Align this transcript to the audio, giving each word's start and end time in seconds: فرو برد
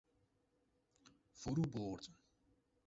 فرو 1.39 1.61
برد 1.73 2.07